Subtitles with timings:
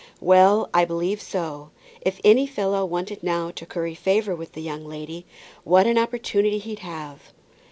[0.19, 1.69] "Well, I believe so.
[2.01, 5.27] If any fellow wanted now to curry favour with the young lady,
[5.63, 7.31] what an opportunity he'd have."